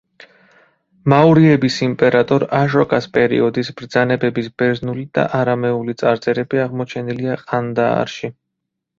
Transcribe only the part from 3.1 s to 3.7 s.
პერიოდის